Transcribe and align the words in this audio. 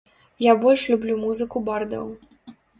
Я 0.45 0.55
больш 0.63 0.85
люблю 0.95 1.19
музыку 1.27 1.65
бардаў. 1.71 2.13